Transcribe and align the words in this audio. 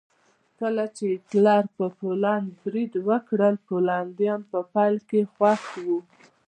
کله 0.59 0.83
چې 0.95 1.03
هېټلر 1.11 1.63
په 1.77 1.85
پولنډ 1.99 2.47
برید 2.63 2.93
وکړ 3.09 3.39
پولنډیان 3.67 4.41
په 4.51 4.59
پیل 4.73 4.95
کې 5.09 5.21
خوښ 5.33 5.63
وو 5.85 5.99